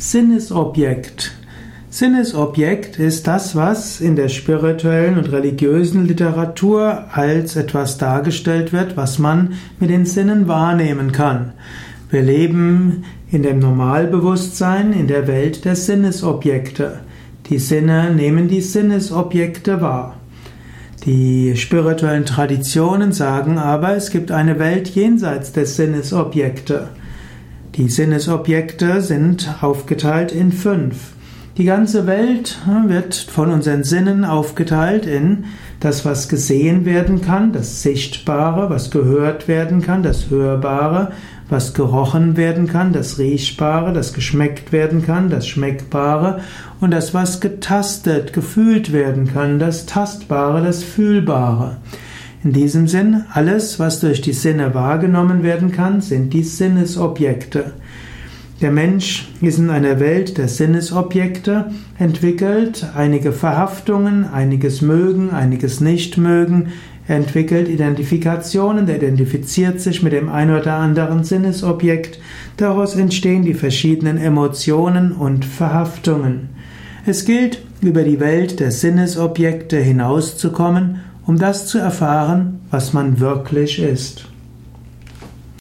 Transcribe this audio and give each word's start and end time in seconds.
Sinnesobjekt. 0.00 1.32
Sinnesobjekt 1.90 2.98
ist 2.98 3.26
das, 3.26 3.54
was 3.54 4.00
in 4.00 4.16
der 4.16 4.30
spirituellen 4.30 5.18
und 5.18 5.30
religiösen 5.30 6.06
Literatur 6.06 7.04
als 7.12 7.54
etwas 7.54 7.98
dargestellt 7.98 8.72
wird, 8.72 8.96
was 8.96 9.18
man 9.18 9.52
mit 9.78 9.90
den 9.90 10.06
Sinnen 10.06 10.48
wahrnehmen 10.48 11.12
kann. 11.12 11.52
Wir 12.08 12.22
leben 12.22 13.04
in 13.30 13.42
dem 13.42 13.58
Normalbewusstsein 13.58 14.94
in 14.94 15.06
der 15.06 15.26
Welt 15.26 15.66
der 15.66 15.76
Sinnesobjekte. 15.76 17.00
Die 17.50 17.58
Sinne 17.58 18.14
nehmen 18.14 18.48
die 18.48 18.62
Sinnesobjekte 18.62 19.82
wahr. 19.82 20.16
Die 21.04 21.58
spirituellen 21.58 22.24
Traditionen 22.24 23.12
sagen 23.12 23.58
aber, 23.58 23.94
es 23.96 24.10
gibt 24.10 24.30
eine 24.30 24.58
Welt 24.58 24.88
jenseits 24.88 25.52
der 25.52 25.66
Sinnesobjekte. 25.66 26.88
Die 27.76 27.88
Sinnesobjekte 27.88 29.00
sind 29.00 29.48
aufgeteilt 29.60 30.32
in 30.32 30.50
fünf. 30.50 31.12
Die 31.56 31.64
ganze 31.64 32.06
Welt 32.06 32.58
hm, 32.64 32.88
wird 32.88 33.14
von 33.14 33.52
unseren 33.52 33.84
Sinnen 33.84 34.24
aufgeteilt 34.24 35.06
in 35.06 35.44
das, 35.78 36.04
was 36.04 36.28
gesehen 36.28 36.84
werden 36.84 37.20
kann, 37.20 37.52
das 37.52 37.82
Sichtbare, 37.82 38.70
was 38.70 38.90
gehört 38.90 39.46
werden 39.46 39.82
kann, 39.82 40.02
das 40.02 40.30
Hörbare, 40.30 41.12
was 41.48 41.72
gerochen 41.72 42.36
werden 42.36 42.66
kann, 42.66 42.92
das 42.92 43.18
Riechbare, 43.18 43.92
das 43.92 44.12
geschmeckt 44.14 44.72
werden 44.72 45.06
kann, 45.06 45.30
das 45.30 45.46
Schmeckbare 45.46 46.40
und 46.80 46.90
das, 46.90 47.14
was 47.14 47.40
getastet, 47.40 48.32
gefühlt 48.32 48.92
werden 48.92 49.32
kann, 49.32 49.58
das 49.60 49.86
Tastbare, 49.86 50.62
das 50.62 50.82
Fühlbare. 50.82 51.76
In 52.42 52.54
diesem 52.54 52.88
Sinn, 52.88 53.24
alles, 53.34 53.78
was 53.78 54.00
durch 54.00 54.22
die 54.22 54.32
Sinne 54.32 54.74
wahrgenommen 54.74 55.42
werden 55.42 55.72
kann, 55.72 56.00
sind 56.00 56.32
die 56.32 56.42
Sinnesobjekte. 56.42 57.72
Der 58.62 58.70
Mensch 58.70 59.28
ist 59.42 59.58
in 59.58 59.68
einer 59.68 60.00
Welt 60.00 60.38
der 60.38 60.48
Sinnesobjekte, 60.48 61.70
entwickelt 61.98 62.86
einige 62.94 63.32
Verhaftungen, 63.32 64.24
einiges 64.24 64.80
mögen, 64.80 65.30
einiges 65.30 65.82
nicht 65.82 66.16
mögen, 66.16 66.68
entwickelt 67.06 67.68
Identifikationen, 67.68 68.88
er 68.88 68.96
identifiziert 68.96 69.80
sich 69.80 70.02
mit 70.02 70.14
dem 70.14 70.30
ein 70.30 70.50
oder 70.50 70.74
anderen 70.74 71.24
Sinnesobjekt, 71.24 72.20
daraus 72.56 72.96
entstehen 72.96 73.42
die 73.42 73.54
verschiedenen 73.54 74.16
Emotionen 74.16 75.12
und 75.12 75.44
Verhaftungen. 75.44 76.48
Es 77.04 77.26
gilt, 77.26 77.60
über 77.82 78.02
die 78.02 78.20
Welt 78.20 78.60
der 78.60 78.70
Sinnesobjekte 78.70 79.78
hinauszukommen 79.78 81.00
um 81.26 81.38
das 81.38 81.66
zu 81.66 81.78
erfahren, 81.78 82.60
was 82.70 82.92
man 82.92 83.20
wirklich 83.20 83.78
ist. 83.78 84.26